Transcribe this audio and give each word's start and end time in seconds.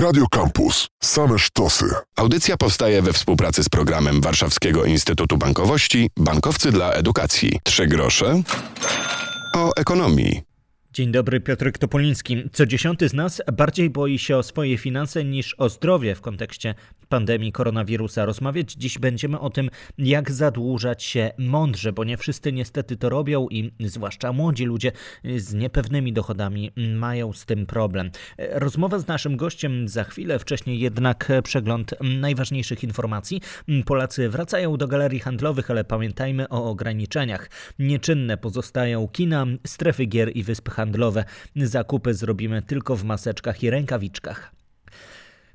Radio 0.00 0.26
Campus. 0.26 0.88
Same 1.02 1.38
sztosy. 1.38 1.84
Audycja 2.16 2.56
powstaje 2.56 3.02
we 3.02 3.12
współpracy 3.12 3.64
z 3.64 3.68
programem 3.68 4.20
Warszawskiego 4.20 4.84
Instytutu 4.84 5.38
Bankowości 5.38 6.10
Bankowcy 6.16 6.72
dla 6.72 6.92
Edukacji. 6.92 7.58
Trzy 7.64 7.86
grosze 7.86 8.42
o 9.56 9.72
ekonomii. 9.76 10.42
Dzień 10.92 11.12
dobry, 11.12 11.40
Piotr 11.40 11.72
Topoliński. 11.72 12.50
Co 12.52 12.66
dziesiąty 12.66 13.08
z 13.08 13.14
nas 13.14 13.42
bardziej 13.52 13.90
boi 13.90 14.18
się 14.18 14.36
o 14.36 14.42
swoje 14.42 14.78
finanse 14.78 15.24
niż 15.24 15.54
o 15.58 15.68
zdrowie 15.68 16.14
w 16.14 16.20
kontekście 16.20 16.74
pandemii 17.10 17.52
koronawirusa. 17.52 18.24
Rozmawiać 18.24 18.72
dziś 18.72 18.98
będziemy 18.98 19.40
o 19.40 19.50
tym, 19.50 19.70
jak 19.98 20.30
zadłużać 20.30 21.02
się 21.02 21.30
mądrze, 21.38 21.92
bo 21.92 22.04
nie 22.04 22.16
wszyscy 22.16 22.52
niestety 22.52 22.96
to 22.96 23.08
robią 23.08 23.48
i 23.50 23.72
zwłaszcza 23.80 24.32
młodzi 24.32 24.64
ludzie 24.64 24.92
z 25.36 25.54
niepewnymi 25.54 26.12
dochodami 26.12 26.72
mają 26.76 27.32
z 27.32 27.46
tym 27.46 27.66
problem. 27.66 28.10
Rozmowa 28.38 28.98
z 28.98 29.06
naszym 29.06 29.36
gościem 29.36 29.88
za 29.88 30.04
chwilę, 30.04 30.38
wcześniej 30.38 30.80
jednak 30.80 31.32
przegląd 31.44 31.94
najważniejszych 32.00 32.84
informacji. 32.84 33.40
Polacy 33.86 34.28
wracają 34.28 34.76
do 34.76 34.88
galerii 34.88 35.20
handlowych, 35.20 35.70
ale 35.70 35.84
pamiętajmy 35.84 36.48
o 36.48 36.70
ograniczeniach. 36.70 37.50
Nieczynne 37.78 38.36
pozostają 38.36 39.08
kina, 39.08 39.46
strefy 39.66 40.06
gier 40.06 40.36
i 40.36 40.42
wyspy 40.42 40.70
handlowe. 40.70 41.24
Zakupy 41.56 42.14
zrobimy 42.14 42.62
tylko 42.62 42.96
w 42.96 43.04
maseczkach 43.04 43.62
i 43.62 43.70
rękawiczkach. 43.70 44.59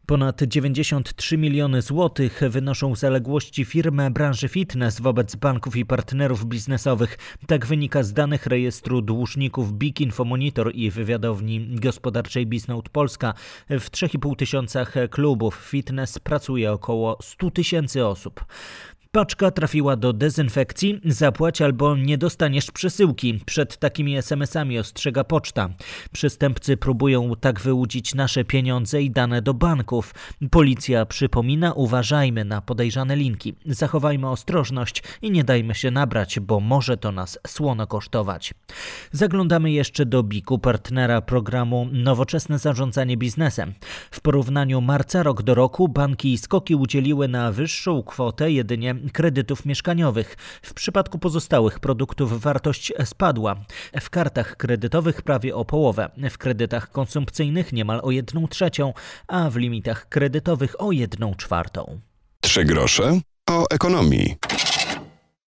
Ponad 0.06 0.42
93 0.44 1.38
miliony 1.38 1.82
złotych 1.82 2.42
wynoszą 2.50 2.96
zaległości 2.96 3.66
firmy 3.66 4.12
branży 4.12 4.48
fitness 4.48 5.02
wobec 5.02 5.36
banków 5.36 5.76
i 5.76 5.86
partnerów 5.86 6.46
biznesowych. 6.46 7.18
Tak 7.48 7.66
wynika 7.66 8.04
z 8.04 8.14
danych 8.14 8.46
rejestru 8.46 9.02
dłużników 9.02 9.74
Big 9.74 10.02
Info 10.02 10.26
Monitor 10.26 10.72
i 10.76 10.92
wywiadowni 10.92 11.68
gospodarczej 11.76 12.46
Biznote 12.46 12.90
Polska. 12.90 13.34
W 13.70 13.92
3,5 13.92 14.36
tysiącach 14.36 14.94
klubów 15.10 15.56
fitness 15.56 16.20
pracuje 16.20 16.72
około 16.72 17.18
100 17.22 17.52
tysięcy 17.52 18.06
osób. 18.06 18.46
Paczka 19.16 19.52
trafiła 19.52 19.96
do 19.96 20.14
dezynfekcji, 20.14 21.02
zapłać 21.06 21.62
albo 21.62 21.96
nie 21.98 22.18
dostaniesz 22.18 22.72
przesyłki. 22.72 23.40
Przed 23.46 23.78
takimi 23.78 24.18
SMS-ami 24.18 24.80
ostrzega 24.80 25.24
poczta. 25.24 25.70
Przestępcy 26.12 26.78
próbują 26.78 27.32
tak 27.40 27.60
wyłudzić 27.60 28.16
nasze 28.16 28.44
pieniądze 28.44 29.02
i 29.02 29.12
dane 29.12 29.42
do 29.42 29.54
banków. 29.54 30.14
Policja 30.52 31.06
przypomina, 31.06 31.74
uważajmy 31.74 32.46
na 32.46 32.62
podejrzane 32.62 33.16
linki. 33.16 33.56
Zachowajmy 33.66 34.30
ostrożność 34.30 35.04
i 35.22 35.32
nie 35.32 35.44
dajmy 35.44 35.76
się 35.76 35.92
nabrać, 35.92 36.40
bo 36.40 36.60
może 36.60 36.98
to 36.98 37.12
nas 37.12 37.40
słono 37.48 37.88
kosztować. 37.88 38.54
Zaglądamy 39.12 39.72
jeszcze 39.72 40.06
do 40.06 40.24
BIK-u, 40.24 40.60
partnera 40.60 41.22
programu 41.22 41.88
Nowoczesne 41.92 42.60
Zarządzanie 42.60 43.18
Biznesem. 43.18 43.74
W 44.12 44.22
porównaniu 44.22 44.82
marca 44.82 45.24
rok 45.24 45.44
do 45.44 45.56
roku 45.56 45.88
banki 45.88 46.34
i 46.34 46.38
skoki 46.38 46.76
udzieliły 46.76 47.28
na 47.28 47.52
wyższą 47.52 48.04
kwotę 48.04 48.52
jedynie 48.52 49.05
kredytów 49.14 49.66
mieszkaniowych. 49.66 50.36
W 50.62 50.74
przypadku 50.74 51.20
pozostałych 51.20 51.80
produktów 51.80 52.42
wartość 52.42 52.94
spadła. 53.06 53.56
W 54.02 54.10
kartach 54.10 54.58
kredytowych 54.58 55.22
prawie 55.22 55.56
o 55.56 55.66
połowę, 55.66 56.10
w 56.30 56.38
kredytach 56.38 56.92
konsumpcyjnych 56.92 57.74
niemal 57.74 58.00
o 58.04 58.12
jedną 58.12 58.48
trzecią, 58.48 58.94
a 59.28 59.50
w 59.50 59.56
limitach 59.56 60.10
kredytowych 60.10 60.82
o 60.82 60.92
jedną 60.92 61.36
czwartą. 61.36 62.00
Trzy 62.42 62.66
grosze 62.66 63.20
o 63.50 63.66
ekonomii. 63.70 64.36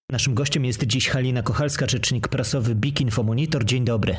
Naszym 0.10 0.34
gościem 0.34 0.66
jest 0.66 0.84
dziś 0.84 1.10
Halina 1.10 1.44
Kochalska, 1.44 1.86
rzecznik 1.90 2.28
prasowy 2.28 2.76
BIK 2.76 3.02
Infomonitor. 3.02 3.66
Dzień 3.66 3.86
dobry. 3.86 4.18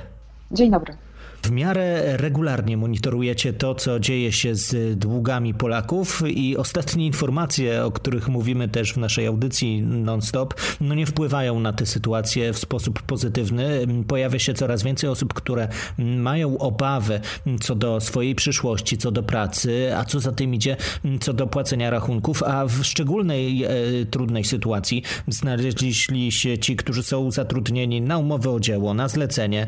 Dzień 0.50 0.70
dobry. 0.70 0.96
W 1.42 1.50
miarę 1.50 2.16
regularnie 2.16 2.76
monitorujecie 2.76 3.52
to, 3.52 3.74
co 3.74 4.00
dzieje 4.00 4.32
się 4.32 4.54
z 4.54 4.98
długami 4.98 5.54
Polaków 5.54 6.22
i 6.26 6.56
ostatnie 6.56 7.06
informacje, 7.06 7.84
o 7.84 7.92
których 7.92 8.28
mówimy 8.28 8.68
też 8.68 8.92
w 8.92 8.96
naszej 8.96 9.26
audycji 9.26 9.82
non-stop, 9.82 10.54
no 10.80 10.94
nie 10.94 11.06
wpływają 11.06 11.60
na 11.60 11.72
tę 11.72 11.86
sytuację 11.86 12.52
w 12.52 12.58
sposób 12.58 13.02
pozytywny. 13.02 13.86
Pojawia 14.08 14.38
się 14.38 14.54
coraz 14.54 14.82
więcej 14.82 15.10
osób, 15.10 15.34
które 15.34 15.68
mają 15.98 16.58
obawy 16.58 17.20
co 17.60 17.74
do 17.74 18.00
swojej 18.00 18.34
przyszłości, 18.34 18.98
co 18.98 19.10
do 19.10 19.22
pracy, 19.22 19.96
a 19.96 20.04
co 20.04 20.20
za 20.20 20.32
tym 20.32 20.54
idzie, 20.54 20.76
co 21.20 21.32
do 21.32 21.46
płacenia 21.46 21.90
rachunków, 21.90 22.42
a 22.42 22.66
w 22.66 22.84
szczególnej 22.84 23.64
e, 23.64 23.70
trudnej 24.10 24.44
sytuacji 24.44 25.02
znaleźli 25.28 26.32
się 26.32 26.58
ci, 26.58 26.76
którzy 26.76 27.02
są 27.02 27.30
zatrudnieni 27.30 28.00
na 28.00 28.18
umowę 28.18 28.50
o 28.50 28.60
dzieło, 28.60 28.94
na 28.94 29.08
zlecenie, 29.08 29.66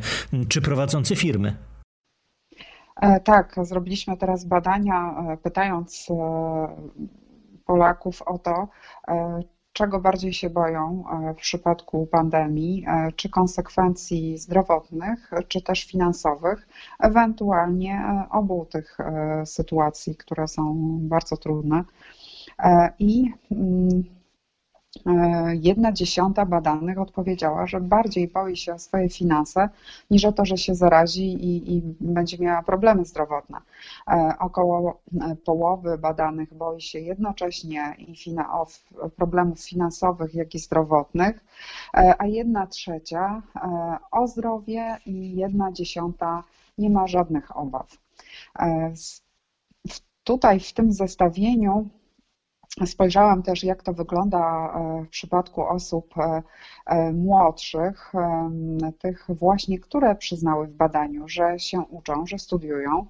czy 0.48 0.60
prowadzący 0.60 1.16
firmy. 1.16 1.69
E, 3.00 3.20
tak, 3.20 3.54
zrobiliśmy 3.62 4.16
teraz 4.16 4.44
badania, 4.44 5.24
e, 5.32 5.36
pytając 5.36 6.08
e, 6.10 6.14
Polaków 7.64 8.22
o 8.22 8.38
to, 8.38 8.68
czego 9.72 10.00
bardziej 10.00 10.32
się 10.32 10.50
boją 10.50 11.04
w 11.34 11.40
przypadku 11.40 12.06
pandemii, 12.06 12.86
czy 13.16 13.28
konsekwencji 13.28 14.38
zdrowotnych, 14.38 15.30
czy 15.48 15.62
też 15.62 15.84
finansowych, 15.84 16.68
ewentualnie 17.00 18.04
obu 18.30 18.66
tych 18.66 18.98
sytuacji, 19.44 20.16
które 20.16 20.48
są 20.48 20.74
bardzo 21.00 21.36
trudne. 21.36 21.84
I 22.98 23.32
mm, 23.50 24.04
jedna 25.52 25.92
dziesiąta 25.92 26.46
badanych 26.46 26.98
odpowiedziała, 26.98 27.66
że 27.66 27.80
bardziej 27.80 28.28
boi 28.28 28.56
się 28.56 28.74
o 28.74 28.78
swoje 28.78 29.08
finanse 29.08 29.68
niż 30.10 30.24
o 30.24 30.32
to, 30.32 30.44
że 30.44 30.58
się 30.58 30.74
zarazi 30.74 31.32
i, 31.32 31.76
i 31.76 31.82
będzie 32.00 32.38
miała 32.38 32.62
problemy 32.62 33.04
zdrowotne. 33.04 33.58
E, 34.08 34.34
około 34.38 35.00
e, 35.20 35.36
połowy 35.36 35.98
badanych 35.98 36.54
boi 36.54 36.80
się 36.80 36.98
jednocześnie 36.98 37.94
i 37.98 38.16
fina, 38.16 38.64
problemów 39.16 39.60
finansowych, 39.60 40.34
jak 40.34 40.54
i 40.54 40.58
zdrowotnych, 40.58 41.44
a 42.18 42.26
jedna 42.26 42.66
trzecia 42.66 43.42
o 44.10 44.26
zdrowie 44.26 44.96
i 45.06 45.36
jedna 45.36 45.72
dziesiąta 45.72 46.44
nie 46.78 46.90
ma 46.90 47.06
żadnych 47.06 47.56
obaw. 47.56 47.98
Tutaj 50.24 50.60
w 50.60 50.72
tym 50.72 50.92
zestawieniu 50.92 51.88
Spojrzałam 52.86 53.42
też, 53.42 53.64
jak 53.64 53.82
to 53.82 53.92
wygląda 53.92 54.38
e, 54.40 55.04
w 55.04 55.08
przypadku 55.08 55.62
osób 55.62 56.18
e, 56.18 56.42
e, 56.86 57.12
młodszych, 57.12 58.12
tych 58.98 59.26
właśnie, 59.28 59.78
które 59.78 60.14
przyznały 60.14 60.66
w 60.66 60.74
badaniu, 60.74 61.28
że 61.28 61.58
się 61.58 61.80
uczą, 61.80 62.26
że 62.26 62.38
studiują. 62.38 63.06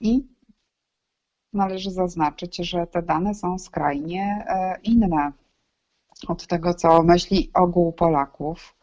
I 0.00 0.26
należy 1.52 1.90
zaznaczyć, 1.90 2.56
że 2.56 2.86
te 2.86 3.02
dane 3.02 3.34
są 3.34 3.58
skrajnie 3.58 4.46
inne 4.82 5.32
od 6.28 6.46
tego, 6.46 6.74
co 6.74 7.02
myśli 7.02 7.50
ogół 7.54 7.92
Polaków. 7.92 8.76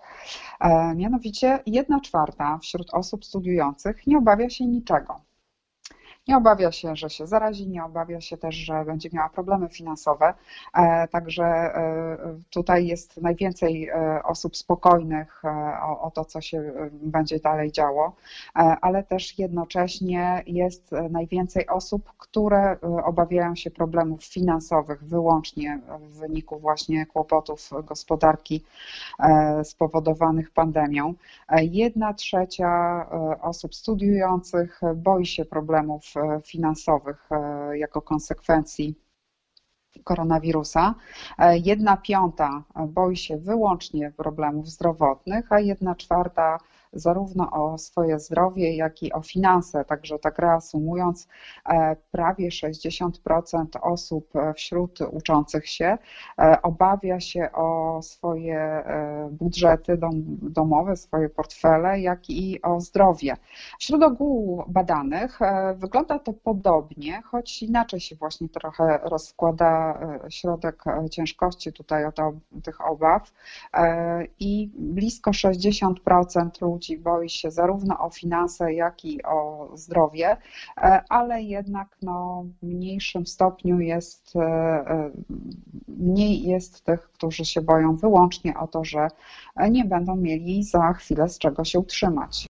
Mianowicie, 0.96 1.60
jedna 1.66 2.02
czwarta 2.02 2.58
wśród 2.58 2.94
osób 2.94 3.26
studiujących 3.26 4.08
nie 4.08 4.18
obawia 4.18 4.50
się 4.50 4.66
niczego. 4.66 5.22
Nie 6.30 6.38
obawia 6.38 6.72
się, 6.72 6.96
że 6.96 7.10
się 7.10 7.28
zarazi, 7.28 7.68
nie 7.68 7.84
obawia 7.84 8.22
się 8.22 8.38
też, 8.38 8.56
że 8.56 8.86
będzie 8.86 9.10
miała 9.14 9.30
problemy 9.30 9.70
finansowe. 9.70 10.34
E, 10.74 11.08
także 11.08 11.46
e, 11.46 12.18
tutaj 12.50 12.88
jest 12.88 13.22
najwięcej 13.22 13.88
e, 13.88 14.24
osób 14.24 14.58
spokojnych 14.58 15.44
o, 15.82 16.02
o 16.02 16.12
to, 16.12 16.26
co 16.26 16.42
się 16.42 16.74
będzie 16.92 17.40
dalej 17.40 17.72
działo, 17.72 18.16
ale 18.82 19.04
też 19.04 19.40
jednocześnie 19.40 20.44
jest 20.48 20.92
najwięcej 21.10 21.68
osób, 21.68 22.14
które 22.18 22.78
obawiają 23.04 23.56
się 23.56 23.72
problemów 23.72 24.24
finansowych 24.26 25.04
wyłącznie 25.04 25.80
w 26.00 26.20
wyniku 26.20 26.60
właśnie 26.60 27.06
kłopotów 27.06 27.70
gospodarki 27.84 28.64
spowodowanych 29.64 30.52
pandemią. 30.52 31.14
Jedna 31.62 32.14
trzecia 32.14 33.06
osób 33.42 33.76
studiujących 33.76 34.82
boi 34.96 35.26
się 35.26 35.46
problemów 35.46 36.04
finansowych 36.46 37.30
e, 37.32 37.78
jako 37.78 38.02
konsekwencji 38.02 38.96
koronawirusa. 40.04 40.96
E, 41.38 41.58
jedna 41.58 41.98
piąta 41.98 42.64
boi 42.88 43.18
się 43.18 43.38
wyłącznie 43.38 44.12
problemów 44.12 44.70
zdrowotnych, 44.70 45.52
a 45.52 45.60
jedna 45.60 45.96
czwarta 45.96 46.58
zarówno 46.94 47.52
o 47.52 47.78
swoje 47.78 48.20
zdrowie, 48.20 48.76
jak 48.76 49.04
i 49.04 49.14
o 49.14 49.22
finanse. 49.22 49.86
Także 49.86 50.20
tak 50.20 50.40
reasumując, 50.40 51.28
e, 51.70 51.96
prawie 52.12 52.52
60% 52.52 53.80
osób 53.82 54.34
wśród 54.56 55.00
uczących 55.12 55.70
się 55.70 55.98
e, 56.40 56.62
obawia 56.62 57.20
się 57.20 57.50
o 57.54 58.00
swoje 58.02 58.84
budżety 59.32 60.00
domowe, 60.42 60.96
swoje 60.96 61.30
portfele, 61.30 62.00
jak 62.00 62.30
i 62.30 62.62
o 62.62 62.82
zdrowie. 62.82 63.38
Wśród 63.80 64.04
ogółu 64.04 64.64
badanych 64.68 65.40
wygląda 65.76 66.20
to 66.20 66.34
podobnie, 66.34 67.22
choć 67.22 67.64
inaczej 67.64 68.00
się 68.00 68.16
właśnie 68.16 68.50
trochę 68.50 69.00
rozkłada 69.04 69.89
środek 70.30 70.84
ciężkości 71.12 71.74
tutaj 71.74 72.06
o 72.06 72.12
tych 72.64 72.88
obaw 72.88 73.32
i 74.40 74.72
blisko 74.76 75.32
60% 75.32 76.62
ludzi 76.62 76.80
ludzi 76.80 76.98
boi 76.98 77.30
się 77.30 77.52
zarówno 77.52 78.00
o 78.00 78.10
finanse, 78.10 78.74
jak 78.74 79.06
i 79.06 79.24
o 79.24 79.70
zdrowie, 79.74 80.38
ale 81.10 81.42
jednak 81.42 81.98
no, 82.02 82.46
w 82.62 82.66
mniejszym 82.66 83.28
stopniu 83.28 83.80
jest, 83.80 84.34
mniej 85.88 86.44
jest 86.44 86.84
tych, 86.84 87.12
którzy 87.12 87.46
się 87.46 87.62
boją 87.62 87.96
wyłącznie 87.96 88.58
o 88.58 88.68
to, 88.68 88.84
że 88.84 89.08
nie 89.72 89.86
będą 89.86 90.16
mieli 90.16 90.64
za 90.64 90.94
chwilę 90.94 91.30
z 91.30 91.38
czego 91.38 91.64
się 91.64 91.80
utrzymać. 91.80 92.49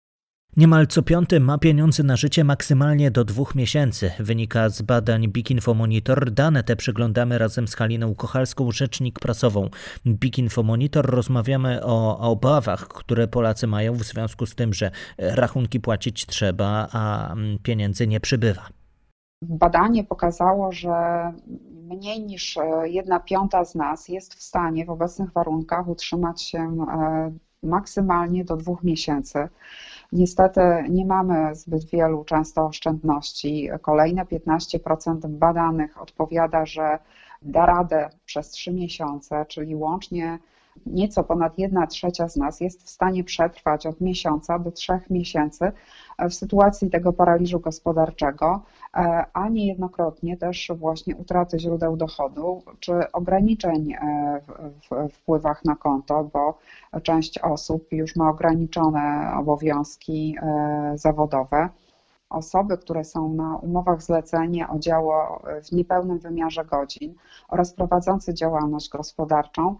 Niemal 0.58 0.86
co 0.86 1.02
piąty 1.02 1.40
ma 1.40 1.58
pieniądze 1.58 2.02
na 2.02 2.16
życie 2.16 2.44
maksymalnie 2.44 3.10
do 3.10 3.24
dwóch 3.24 3.54
miesięcy. 3.54 4.10
Wynika 4.18 4.68
z 4.68 4.82
badań 4.82 5.28
Big 5.28 5.50
Info 5.50 5.74
Monitor. 5.74 6.30
Dane 6.30 6.64
te 6.64 6.76
przeglądamy 6.76 7.38
razem 7.38 7.68
z 7.68 7.74
Haliną 7.74 8.14
Kochalską, 8.14 8.70
rzecznik 8.70 9.20
prasową 9.20 9.68
Big 10.06 10.38
Info 10.38 10.62
Monitor. 10.62 11.06
Rozmawiamy 11.06 11.84
o, 11.84 12.18
o 12.18 12.30
obawach, 12.30 12.88
które 12.88 13.28
Polacy 13.28 13.66
mają 13.66 13.94
w 13.94 14.02
związku 14.02 14.46
z 14.46 14.54
tym, 14.54 14.74
że 14.74 14.90
rachunki 15.18 15.80
płacić 15.80 16.26
trzeba, 16.26 16.88
a 16.92 17.34
pieniędzy 17.62 18.06
nie 18.06 18.20
przybywa. 18.20 18.68
Badanie 19.42 20.04
pokazało, 20.04 20.72
że 20.72 20.92
mniej 21.88 22.20
niż 22.20 22.58
jedna 22.84 23.20
piąta 23.20 23.64
z 23.64 23.74
nas 23.74 24.08
jest 24.08 24.34
w 24.34 24.42
stanie 24.42 24.84
w 24.84 24.90
obecnych 24.90 25.32
warunkach 25.32 25.88
utrzymać 25.88 26.42
się 26.42 26.58
e, 26.58 27.32
maksymalnie 27.62 28.44
do 28.44 28.56
dwóch 28.56 28.82
miesięcy. 28.84 29.48
Niestety 30.12 30.60
nie 30.88 31.06
mamy 31.06 31.54
zbyt 31.54 31.84
wielu 31.90 32.24
często 32.24 32.66
oszczędności. 32.66 33.68
Kolejne 33.82 34.24
15% 34.24 35.28
badanych 35.28 36.02
odpowiada, 36.02 36.66
że 36.66 36.98
da 37.42 37.66
radę 37.66 38.10
przez 38.24 38.50
3 38.50 38.72
miesiące, 38.72 39.46
czyli 39.48 39.76
łącznie 39.76 40.38
nieco 40.86 41.24
ponad 41.24 41.58
1 41.58 41.86
trzecia 41.86 42.28
z 42.28 42.36
nas 42.36 42.60
jest 42.60 42.82
w 42.82 42.90
stanie 42.90 43.24
przetrwać 43.24 43.86
od 43.86 44.00
miesiąca 44.00 44.58
do 44.58 44.70
trzech 44.70 45.10
miesięcy 45.10 45.72
w 46.18 46.34
sytuacji 46.34 46.90
tego 46.90 47.12
paraliżu 47.12 47.60
gospodarczego, 47.60 48.62
a 49.32 49.48
niejednokrotnie 49.48 50.36
też 50.36 50.72
właśnie 50.76 51.16
utraty 51.16 51.58
źródeł 51.58 51.96
dochodu 51.96 52.62
czy 52.80 53.12
ograniczeń 53.12 53.92
e, 53.92 54.40
w 54.90 55.12
wpływach 55.12 55.64
na 55.64 55.76
konto, 55.76 56.30
bo 56.32 56.58
część 57.02 57.38
osób 57.38 57.92
już 57.92 58.16
ma 58.16 58.30
ograniczone 58.30 59.32
obowiązki 59.38 60.36
e, 60.42 60.92
zawodowe 60.94 61.68
osoby, 62.30 62.78
które 62.78 63.04
są 63.04 63.32
na 63.32 63.56
umowach 63.56 64.02
zlecenia 64.02 64.70
o 64.70 64.78
dzieło 64.78 65.42
w 65.64 65.72
niepełnym 65.72 66.18
wymiarze 66.18 66.64
godzin 66.64 67.14
oraz 67.48 67.72
prowadzący 67.72 68.34
działalność 68.34 68.88
gospodarczą, 68.88 69.76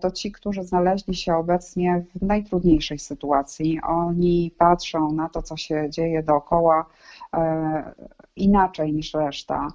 to 0.00 0.10
ci, 0.10 0.32
którzy 0.32 0.62
znaleźli 0.62 1.14
się 1.14 1.36
obecnie 1.36 2.04
w 2.14 2.22
najtrudniejszej 2.22 2.98
sytuacji. 2.98 3.80
Oni 3.82 4.54
patrzą 4.58 5.12
na 5.12 5.28
to, 5.28 5.42
co 5.42 5.56
się 5.56 5.90
dzieje 5.90 6.22
dookoła 6.22 6.86
e, 7.34 7.94
inaczej 8.36 8.92
niż 8.92 9.14
reszta, 9.14 9.68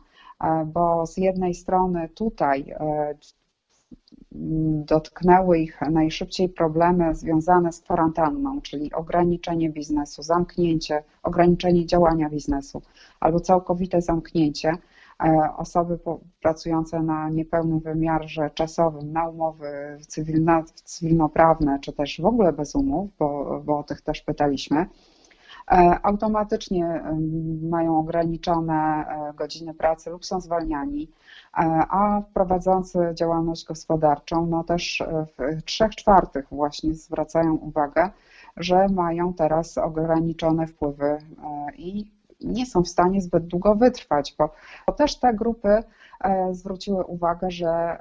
e, 0.44 0.66
bo 0.66 1.06
z 1.06 1.18
jednej 1.18 1.54
strony 1.54 2.10
tutaj 2.10 2.70
e, 2.70 3.16
dotknęły 4.86 5.60
ich 5.60 5.82
najszybciej 5.82 6.50
problemy 6.50 7.16
związane 7.16 7.74
z 7.74 7.80
kwarantanną, 7.80 8.62
czyli 8.62 8.94
ograniczenie 8.94 9.70
biznesu, 9.70 10.24
zamknięcie, 10.24 11.04
ograniczenie 11.24 11.86
działania 11.86 12.30
biznesu 12.30 12.82
albo 13.20 13.40
całkowite 13.40 14.02
zamknięcie. 14.02 14.74
E, 15.24 15.50
osoby 15.58 16.00
pracujące 16.42 17.00
na 17.00 17.30
niepełnym 17.30 17.80
wymiarze 17.80 18.50
czasowym, 18.54 19.12
na 19.12 19.30
umowy 19.30 19.98
cywilno, 20.08 20.64
cywilnoprawne, 20.84 21.80
czy 21.80 21.94
też 21.94 22.22
w 22.22 22.26
ogóle 22.26 22.54
bez 22.54 22.76
umów, 22.76 23.10
bo, 23.20 23.62
bo 23.66 23.80
o 23.80 23.84
tych 23.84 24.02
też 24.02 24.22
pytaliśmy, 24.22 24.86
automatycznie 26.04 27.04
mają 27.62 28.00
ograniczone 28.00 28.74
e, 28.74 29.34
godziny 29.34 29.74
pracy 29.74 30.10
lub 30.10 30.26
są 30.26 30.42
zwalniani, 30.42 31.08
e, 31.58 31.62
a 31.90 32.22
prowadzący 32.34 33.00
działalność 33.14 33.66
gospodarczą, 33.66 34.46
no 34.46 34.64
też 34.64 35.04
w 35.38 35.64
trzech 35.64 35.96
czwartych 35.96 36.48
właśnie 36.52 36.94
zwracają 36.94 37.56
uwagę, 37.56 38.10
że 38.58 38.88
mają 38.88 39.34
teraz 39.34 39.78
ograniczone 39.78 40.68
wpływy 40.68 41.18
i 41.78 42.12
nie 42.42 42.66
są 42.66 42.84
w 42.84 42.88
stanie 42.88 43.22
zbyt 43.22 43.48
długo 43.48 43.76
wytrwać, 43.76 44.36
bo, 44.38 44.50
bo 44.88 44.94
też 44.94 45.16
te 45.16 45.34
grupy 45.34 45.84
zwróciły 46.52 47.04
uwagę, 47.04 47.52
że 47.52 47.98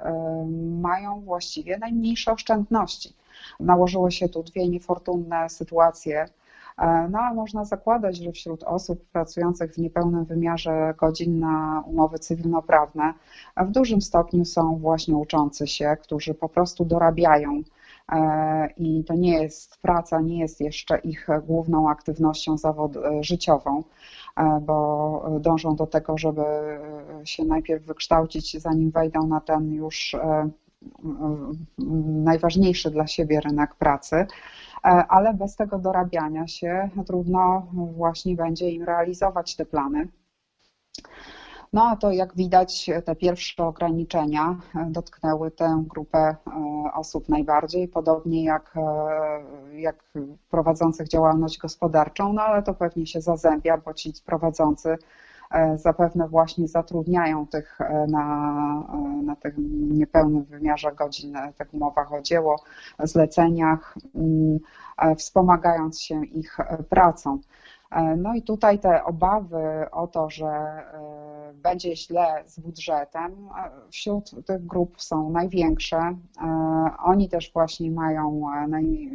mają 0.81 1.21
właściwie 1.21 1.77
najmniejsze 1.77 2.31
oszczędności. 2.31 3.15
Nałożyły 3.59 4.11
się 4.11 4.29
tu 4.29 4.43
dwie 4.43 4.69
niefortunne 4.69 5.49
sytuacje 5.49 6.25
E, 6.25 6.40
no 7.09 7.19
a 7.19 7.33
można 7.33 7.65
zakładać, 7.65 8.17
że 8.17 8.31
wśród 8.31 8.63
osób 8.63 9.05
pracujących 9.11 9.73
w 9.73 9.77
niepełnym 9.77 10.25
wymiarze 10.25 10.93
godzin 10.97 11.39
na 11.39 11.83
umowy 11.87 12.19
cywilnoprawne 12.19 13.13
w 13.57 13.71
dużym 13.71 14.01
stopniu 14.01 14.45
są 14.45 14.77
właśnie 14.77 15.15
uczący 15.15 15.67
się, 15.67 15.97
którzy 16.01 16.33
po 16.33 16.49
prostu 16.49 16.85
dorabiają 16.85 17.61
e, 18.11 18.69
i 18.77 19.03
to 19.03 19.13
nie 19.13 19.41
jest 19.41 19.77
praca, 19.81 20.21
nie 20.21 20.39
jest 20.39 20.61
jeszcze 20.61 20.97
ich 20.97 21.27
główną 21.47 21.89
aktywnością 21.89 22.57
zawod 22.57 22.97
e, 22.97 23.23
życiową, 23.23 23.83
bo 24.61 25.39
dążą 25.39 25.75
do 25.75 25.87
tego, 25.87 26.17
żeby 26.17 26.41
się 27.23 27.45
najpierw 27.45 27.85
wykształcić, 27.85 28.61
zanim 28.61 28.91
wejdą 28.91 29.27
na 29.27 29.41
ten 29.41 29.73
już 29.73 30.15
najważniejszy 32.23 32.91
dla 32.91 33.07
siebie 33.07 33.41
rynek 33.41 33.75
pracy. 33.75 34.27
E, 34.85 34.87
ale 34.89 35.33
bez 35.33 35.55
tego 35.55 35.79
dorabiania 35.79 36.47
się 36.47 36.89
trudno 37.07 37.67
właśnie 37.73 38.35
będzie 38.35 38.69
im 38.69 38.83
realizować 38.83 39.55
te 39.55 39.65
plany. 39.65 40.07
No 41.73 41.89
a 41.89 41.95
to 41.95 42.11
jak 42.11 42.35
widać, 42.35 42.89
te 43.05 43.15
pierwsze 43.15 43.63
ograniczenia 43.65 44.55
dotknęły 44.87 45.51
tę 45.51 45.83
grupę 45.87 46.17
e, 46.17 46.35
osób 46.93 47.29
najbardziej, 47.29 47.87
podobnie 47.87 48.43
jak, 48.43 48.73
e, 48.77 49.79
jak 49.79 50.03
prowadzących 50.49 51.07
działalność 51.07 51.57
gospodarczą, 51.57 52.33
no 52.33 52.41
ale 52.41 52.63
to 52.63 52.73
pewnie 52.73 53.07
się 53.07 53.21
zazębia, 53.21 53.77
bo 53.77 53.93
ci 53.93 54.13
prowadzący 54.25 54.89
E, 54.89 54.97
zapewne 55.75 56.27
właśnie 56.27 56.67
zatrudniają 56.67 57.47
tych 57.47 57.81
e, 57.81 58.07
na, 58.07 58.83
e, 58.93 59.23
na 59.23 59.35
tym 59.35 59.53
niepełnym 59.97 60.43
wymiarze 60.43 60.91
godzin, 60.91 61.37
tych 61.57 61.73
umowach 61.73 62.13
o 62.13 62.21
dzieło, 62.21 62.63
zleceniach, 62.99 63.95
mm, 64.15 64.59
wspomagając 65.17 66.01
się 66.01 66.25
ich 66.25 66.57
pracą. 66.89 67.39
No 68.17 68.33
i 68.33 68.41
tutaj 68.41 68.79
te 68.79 69.03
obawy 69.03 69.85
o 69.91 70.07
to, 70.07 70.29
że 70.29 70.83
będzie 71.63 71.95
źle 71.95 72.43
z 72.45 72.59
budżetem, 72.59 73.49
wśród 73.89 74.45
tych 74.45 74.65
grup 74.65 75.01
są 75.01 75.29
największe. 75.29 76.15
Oni 77.03 77.29
też 77.29 77.51
właśnie 77.53 77.91
mają, 77.91 78.41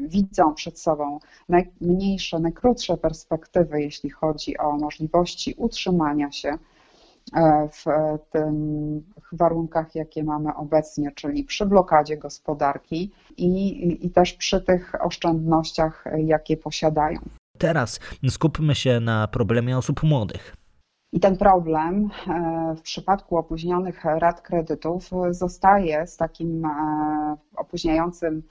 widzą 0.07 0.55
przed 0.55 0.81
sobą 0.81 1.19
najmniejsze, 1.49 2.39
najkrótsze 2.39 2.97
perspektywy, 2.97 3.83
jeśli 3.83 4.11
chodzi 4.11 4.59
o 4.59 4.73
możliwości 4.73 5.55
utrzymania 5.57 6.33
się 6.33 6.59
w 7.73 7.85
tych 8.31 9.29
warunkach, 9.33 9.95
jakie 9.95 10.25
mamy 10.25 10.55
obecnie, 10.55 11.13
czyli 11.15 11.45
przy 11.45 11.67
blokadzie 11.67 12.17
gospodarki 12.17 13.13
i, 13.37 14.07
i 14.07 14.11
też 14.11 14.33
przy 14.33 14.61
tych 14.61 15.05
oszczędnościach, 15.05 16.05
jakie 16.17 16.57
posiadają. 16.57 17.19
Teraz 17.59 18.01
skupmy 18.29 18.75
się 18.75 19.01
na 19.01 19.29
problemie 19.29 19.79
osób 19.79 20.03
młodych. 20.03 20.57
I 21.17 21.21
ten 21.21 21.37
problem 21.37 22.11
e, 22.29 22.75
w 22.77 22.83
przypadku 22.83 23.37
opóźnionych 23.37 24.05
rat 24.05 24.41
kredytów 24.41 25.11
zostaje 25.31 26.07
z 26.07 26.17
takim 26.17 26.65
e, 26.65 27.37
opóźniającym 27.57 28.43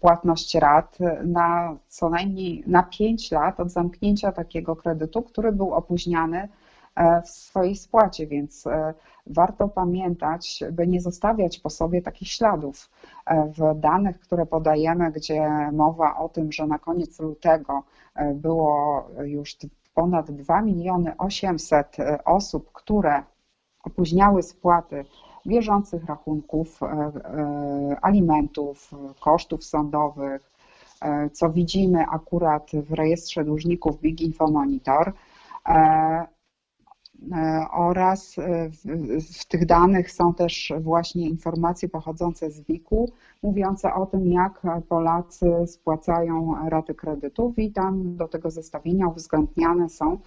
płatność 0.00 0.54
rat 0.54 0.98
na 1.24 1.76
co 1.88 2.08
najmniej 2.10 2.64
na 2.66 2.82
5 2.82 3.30
lat 3.30 3.60
od 3.60 3.70
zamknięcia 3.70 4.32
takiego 4.32 4.76
kredytu, 4.76 5.22
który 5.22 5.52
był 5.52 5.74
opóźniany 5.74 6.48
e, 6.94 7.22
w 7.22 7.28
swojej 7.28 7.76
spłacie, 7.76 8.26
więc 8.26 8.64
warto 9.26 9.68
pamiętać, 9.68 10.64
by 10.72 10.86
nie 10.86 11.00
zostawiać 11.00 11.58
po 11.58 11.70
sobie 11.70 12.02
takich 12.02 12.28
śladów. 12.28 12.90
W 13.58 13.80
danych, 13.80 14.20
które 14.20 14.46
podajemy, 14.46 15.12
gdzie 15.12 15.70
mowa 15.72 16.16
o 16.16 16.28
tym, 16.28 16.52
że 16.52 16.66
na 16.66 16.78
koniec 16.78 17.20
lutego 17.20 17.82
było 18.34 19.04
już 19.24 19.54
ponad 19.94 20.30
2 20.30 20.62
miliony 20.62 21.16
800 21.18 22.00
e, 22.00 22.24
osób, 22.24 22.72
które 22.72 23.22
opóźniały 23.84 24.42
spłaty 24.42 25.04
bieżących 25.46 26.04
rachunków, 26.04 26.82
e, 26.82 26.86
e, 26.86 27.96
alimentów, 28.02 28.90
kosztów 29.20 29.64
sądowych, 29.64 30.54
co 31.32 31.50
widzimy 31.50 32.04
akurat 32.12 32.70
w 32.72 32.92
rejestrze 32.92 33.44
dłużników 33.44 34.00
Big 34.00 34.20
Info 34.20 34.46
Monitor, 34.46 35.12
oraz 37.72 38.36
w, 38.70 38.86
w, 39.38 39.44
tych 39.44 39.66
danych 39.66 40.10
są 40.10 40.34
też 40.34 40.72
właśnie 40.80 41.28
informacje 41.28 41.88
pochodzące 41.88 42.50
z 42.50 42.60
WIK-u, 42.60 43.12
mówiące 43.42 43.94
o 43.94 44.06
tym, 44.06 44.26
jak 44.26 44.62
Polacy 44.88 45.52
spłacają 45.66 46.54
raty 46.68 46.94
kredytów 46.94 47.58
i 47.58 47.72
tam 47.72 48.16
do 48.16 48.28
tego 48.28 48.50
zestawienia 48.50 49.08
uwzględniane 49.08 49.88
są 49.88 50.18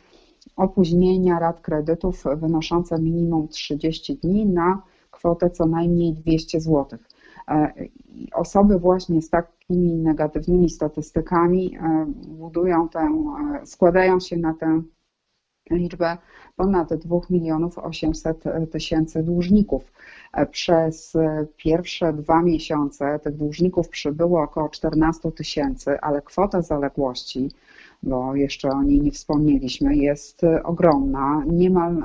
opóźnienia 0.55 1.39
rat 1.39 1.61
kredytów 1.61 2.23
wynoszące 2.35 2.99
minimum 3.01 3.47
30 3.47 4.15
dni 4.15 4.45
na 4.45 4.81
kwotę 5.11 5.49
co 5.49 5.65
najmniej 5.65 6.13
200 6.13 6.61
zł. 6.61 6.99
E, 7.47 7.73
osoby 8.33 8.79
właśnie 8.79 9.21
z 9.21 9.29
takimi 9.29 9.93
negatywnymi 9.95 10.69
statystykami 10.69 11.77
e, 11.77 12.05
budują 12.27 12.89
tę, 12.89 12.99
e, 12.99 13.65
składają 13.65 14.19
się 14.19 14.37
na 14.37 14.53
tę 14.53 14.81
liczbę 15.71 16.17
ponad 16.55 16.93
2 16.93 17.19
milionów 17.29 17.77
800 17.77 18.43
tysięcy 18.71 19.23
dłużników. 19.23 19.91
Przez 20.51 21.13
pierwsze 21.57 22.13
dwa 22.13 22.41
miesiące 22.41 23.19
tych 23.19 23.35
dłużników 23.35 23.89
przybyło 23.89 24.41
około 24.41 24.69
14 24.69 25.31
tysięcy, 25.31 25.99
ale 26.01 26.21
kwota 26.21 26.61
zaległości, 26.61 27.51
bo 28.03 28.35
jeszcze 28.35 28.69
o 28.69 28.83
niej 28.83 29.01
nie 29.01 29.11
wspomnieliśmy, 29.11 29.95
jest 29.95 30.41
ogromna, 30.63 31.43
niemal 31.47 32.03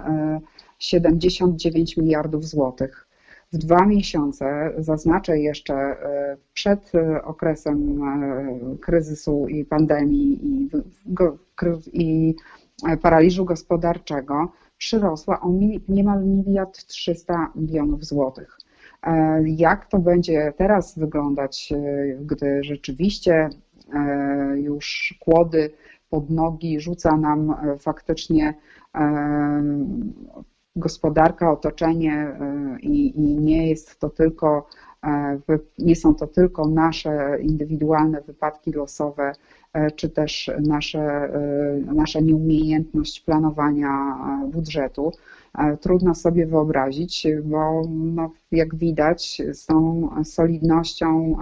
79 0.78 1.96
miliardów 1.96 2.44
złotych 2.44 3.12
w 3.52 3.58
dwa 3.58 3.86
miesiące, 3.86 4.72
zaznaczę 4.78 5.38
jeszcze 5.38 5.74
e, 5.74 6.36
przed 6.54 6.94
e, 6.94 7.24
okresem 7.24 8.02
e, 8.02 8.76
kryzysu 8.80 9.48
i 9.48 9.64
pandemii 9.64 10.40
i, 10.42 10.70
i 11.92 12.34
paraliżu 13.02 13.44
gospodarczego, 13.44 14.52
przyrosła 14.78 15.40
o 15.40 15.50
niemal 15.88 16.24
miliard 16.24 16.86
300 16.86 17.52
milionów 17.54 18.04
złotych. 18.04 18.58
Jak 19.44 19.86
to 19.86 19.98
będzie 19.98 20.52
teraz 20.56 20.98
wyglądać, 20.98 21.72
gdy 22.20 22.64
rzeczywiście 22.64 23.50
już 24.54 25.14
kłody 25.20 25.70
pod 26.10 26.30
nogi 26.30 26.80
rzuca 26.80 27.16
nam 27.16 27.54
faktycznie 27.78 28.54
gospodarka, 30.76 31.52
otoczenie 31.52 32.14
e, 32.14 32.76
i, 32.80 33.18
i 33.20 33.38
nie 33.38 33.68
jest 33.68 34.00
to 34.00 34.10
tylko, 34.10 34.58
e, 34.58 34.91
nie 35.78 35.96
są 35.96 36.14
to 36.14 36.26
tylko 36.26 36.68
nasze 36.68 37.38
indywidualne 37.42 38.20
wypadki 38.20 38.72
losowe, 38.72 39.32
e, 39.72 39.90
czy 39.90 40.10
też 40.10 40.50
nasze, 40.60 41.32
nasza 41.94 42.20
nieumiejętność 42.20 43.20
planowania 43.20 44.16
budżetu. 44.52 45.12
Trudno 45.80 46.14
sobie 46.14 46.46
wyobrazić, 46.46 47.26
bo 47.44 47.82
no, 47.88 48.30
jak 48.52 48.74
widać, 48.74 49.42
z 49.52 49.66
tą 49.66 50.08
solidnością 50.24 51.36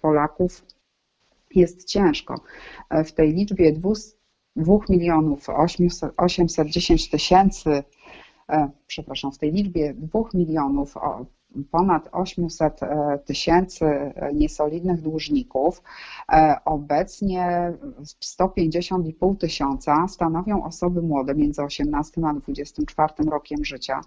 Polaków 0.00 0.64
jest 1.54 1.84
ciężko. 1.84 2.40
W 3.04 3.12
tej 3.12 3.32
liczbie 3.32 3.72
2 4.56 4.78
milionów 4.88 5.46
810 6.16 7.10
tysięcy 7.10 7.82
E, 8.48 8.70
przepraszam, 8.86 9.32
w 9.32 9.38
tej 9.38 9.52
liczbie 9.52 9.94
2 9.94 10.20
milionów 10.34 10.94
ponad 11.70 12.08
800 12.12 12.82
e, 12.82 13.18
tysięcy 13.24 13.84
niesolidnych 14.34 15.00
dłużników, 15.00 15.82
e, 16.32 16.56
obecnie 16.64 17.72
150,5 18.22 19.36
tysiąca 19.36 20.08
stanowią 20.08 20.64
osoby 20.64 21.02
młode 21.02 21.34
między 21.34 21.62
18 21.62 22.20
a 22.26 22.34
24 22.34 23.30
rokiem 23.30 23.64
życia. 23.64 24.00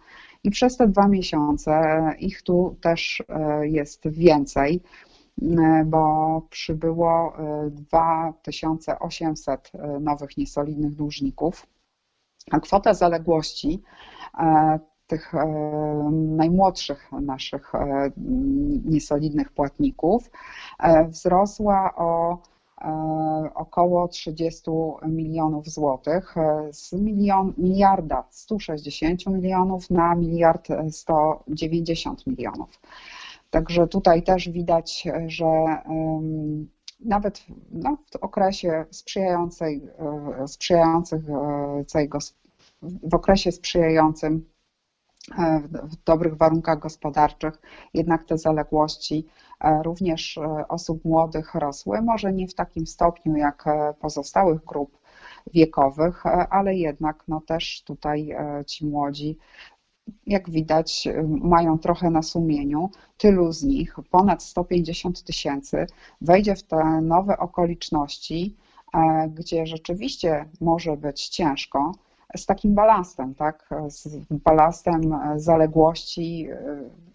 I 0.44 0.50
przez 0.50 0.78
te 0.78 0.88
dwa 0.88 1.08
miesiące 1.08 2.00
ich 2.20 2.42
tu 2.42 2.76
też 2.82 3.24
jest 3.62 4.08
więcej 4.08 4.82
bo 5.86 6.42
przybyło 6.50 7.34
2800 7.72 9.72
nowych 10.00 10.38
niesolidnych 10.38 10.96
dłużników, 10.96 11.68
a 12.52 12.60
kwota 12.60 12.94
zaległości 12.94 13.82
E, 14.38 14.80
tych 15.08 15.36
e, 15.36 15.46
najmłodszych 16.12 17.12
naszych 17.12 17.76
e, 17.76 18.12
niesolidnych 18.86 19.52
płatników 19.52 20.30
wzrosła 21.08 21.96
o 21.96 22.38
około 23.56 24.08
30 24.08 24.72
milionów 25.06 25.70
złotych 25.70 26.36
z 26.72 26.94
milion, 26.94 27.54
miliarda 27.58 28.24
160 28.30 29.28
milionów 29.28 29.90
na 29.90 30.16
miliard 30.16 30.68
190 30.92 32.28
milionów. 32.28 32.80
Także 33.50 33.88
tutaj 33.88 34.24
też 34.24 34.50
widać, 34.50 35.08
że 35.28 35.46
nawet 37.00 37.46
no, 37.72 37.98
w 38.12 38.16
okresie 38.16 38.86
sprzyjającej, 38.92 39.82
sprzyjających 40.48 41.22
w 42.82 43.14
okresie 43.14 43.52
sprzyjającym 43.52 44.36
e, 44.36 44.57
w 45.84 46.04
dobrych 46.06 46.38
warunkach 46.38 46.80
gospodarczych, 46.80 47.62
jednak 47.94 48.24
te 48.24 48.38
zaległości 48.38 49.26
e, 49.60 49.84
również 49.84 50.38
e, 50.38 50.68
osób 50.68 51.06
młodych 51.06 51.56
rosły, 51.56 52.02
może 52.02 52.34
nie 52.34 52.48
w 52.48 52.54
takim 52.54 52.88
stopniu 52.88 53.36
jak 53.36 53.66
pozostałych 54.00 54.66
grup 54.66 54.98
wiekowych, 55.54 56.26
ale 56.50 56.76
jednak 56.76 57.24
no 57.28 57.42
też 57.42 57.84
tutaj 57.86 58.36
ci 58.66 58.86
młodzi, 58.86 59.38
jak 60.28 60.50
widać, 60.50 61.08
mają 61.28 61.80
trochę 61.80 62.10
na 62.10 62.22
sumieniu. 62.22 62.90
Tylu 63.18 63.52
z 63.52 63.64
nich, 63.64 63.96
ponad 64.12 64.44
150 64.44 65.24
tysięcy, 65.24 65.88
wejdzie 66.22 66.56
w 66.56 66.64
te 66.64 67.02
nowe 67.02 67.38
okoliczności, 67.38 68.56
gdzie 69.30 69.66
rzeczywiście 69.66 70.46
może 70.62 70.98
być 70.98 71.28
ciężko, 71.28 71.92
z 72.36 72.46
takim 72.46 72.76
balastem, 72.76 73.36
tak? 73.36 73.70
z 73.88 74.08
balastem 74.30 75.02
zaległości 75.36 76.48
e, 76.52 76.58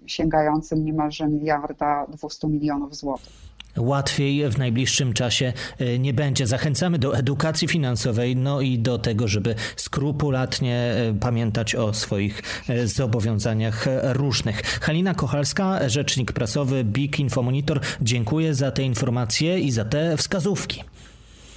sięgającym 0.06 0.84
niemalże 0.84 1.28
miliarda 1.28 2.06
200 2.08 2.48
milionów 2.48 2.96
złotych 2.96 3.32
łatwiej 3.76 4.50
w 4.50 4.58
najbliższym 4.58 5.12
czasie 5.12 5.52
e, 5.78 5.98
nie 5.98 6.14
będzie. 6.14 6.46
Zachęcamy 6.46 6.98
do 6.98 7.16
edukacji 7.16 7.68
finansowej, 7.68 8.36
no 8.36 8.60
i 8.60 8.78
do 8.78 8.98
tego, 8.98 9.28
żeby 9.28 9.54
skrupulatnie 9.76 10.76
e, 10.76 11.14
pamiętać 11.20 11.74
o 11.74 11.94
swoich 11.94 12.42
zobowiązaniach 12.84 13.86
różnych. 14.02 14.62
Halina 14.62 15.14
Kochalska, 15.14 15.88
rzecznik 15.88 16.32
prasowy 16.32 16.84
BIK 16.84 17.20
Infomonitor, 17.20 17.80
dziękuję 18.00 18.54
za 18.54 18.70
te 18.70 18.82
informacje 18.82 19.60
i 19.60 19.70
za 19.70 19.84
te 19.84 20.16
wskazówki. 20.16 20.84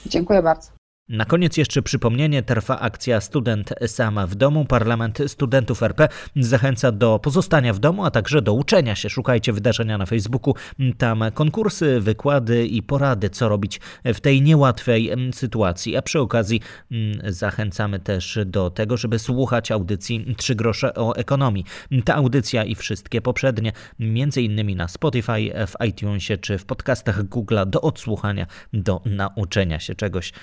Dziękuję 0.06 0.42
bardzo. 0.42 0.75
Na 1.10 1.26
koniec 1.26 1.58
jeszcze 1.58 1.82
przypomnienie, 1.82 2.44
trwa 2.44 2.80
akcja 2.80 3.22
Student 3.22 3.74
Sama 3.88 4.28
w 4.28 4.36
domu. 4.36 4.66
Parlament 4.66 5.20
Studentów 5.28 5.84
RP 5.84 6.10
zachęca 6.36 6.92
do 6.92 7.20
pozostania 7.20 7.74
w 7.74 7.80
domu, 7.80 8.06
a 8.06 8.12
także 8.12 8.42
do 8.42 8.54
uczenia 8.54 8.96
się. 8.96 9.10
Szukajcie 9.10 9.54
wydarzenia 9.54 9.98
na 9.98 10.06
Facebooku, 10.06 10.54
tam 10.98 11.24
konkursy, 11.34 12.02
wykłady 12.02 12.68
i 12.68 12.84
porady, 12.84 13.30
co 13.30 13.50
robić 13.50 13.80
w 14.06 14.20
tej 14.20 14.42
niełatwej 14.42 15.12
sytuacji. 15.34 15.98
A 15.98 16.02
przy 16.02 16.20
okazji 16.20 16.62
mm, 16.92 17.34
zachęcamy 17.34 18.00
też 18.00 18.40
do 18.46 18.70
tego, 18.70 18.98
żeby 18.98 19.20
słuchać 19.20 19.72
audycji 19.72 20.36
3 20.38 20.56
grosze 20.56 20.94
o 20.94 21.16
ekonomii. 21.16 21.66
Ta 22.06 22.16
audycja 22.16 22.64
i 22.64 22.76
wszystkie 22.76 23.22
poprzednie, 23.22 23.72
między 24.00 24.42
innymi 24.42 24.76
na 24.76 24.88
Spotify, 24.88 25.52
w 25.68 25.86
iTunesie 25.86 26.38
czy 26.38 26.58
w 26.58 26.66
podcastach 26.66 27.24
Google'a 27.24 27.66
do 27.66 27.82
odsłuchania, 27.82 28.48
do 28.74 29.02
nauczenia 29.06 29.80
się 29.80 29.96
czegoś 29.96 30.34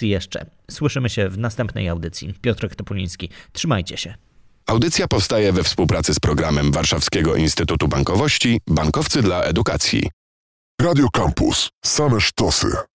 raz 0.00 0.08
jeszcze. 0.08 0.46
Słyszymy 0.70 1.08
się 1.08 1.28
w 1.28 1.38
następnej 1.38 1.88
audycji. 1.88 2.34
Piotrek 2.42 2.74
Topuliński. 2.74 3.28
Trzymajcie 3.52 3.96
się. 3.96 4.14
Audycja 4.66 5.08
powstaje 5.08 5.52
we 5.52 5.62
współpracy 5.62 6.14
z 6.14 6.20
programem 6.20 6.72
Warszawskiego 6.72 7.36
Instytutu 7.36 7.88
Bankowości 7.88 8.60
Bankowcy 8.66 9.22
dla 9.22 9.42
Edukacji. 9.42 10.10
Radio 10.80 11.08
Campus. 11.12 11.68
Same 11.84 12.20
sztosy. 12.20 12.66